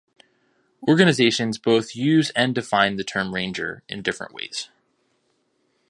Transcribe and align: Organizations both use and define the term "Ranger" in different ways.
Organizations 0.87 1.59
both 1.59 1.93
use 1.95 2.31
and 2.31 2.55
define 2.55 2.95
the 2.95 3.03
term 3.03 3.35
"Ranger" 3.35 3.83
in 3.87 4.01
different 4.01 4.33
ways. 4.33 4.67